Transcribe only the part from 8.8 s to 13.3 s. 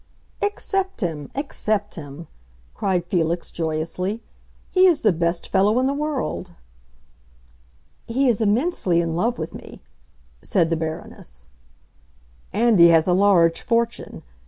in love with me," said the Baroness. "And he has a